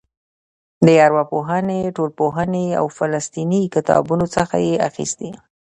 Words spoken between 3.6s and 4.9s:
کتابونو څخه یې